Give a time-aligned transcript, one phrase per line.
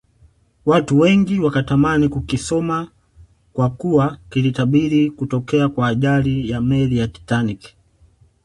[0.65, 2.91] watu wengi wakatamani kukisoma
[3.53, 7.73] kwakuwa kilitabiri kutokea kwa ajali ya meli ya Titanic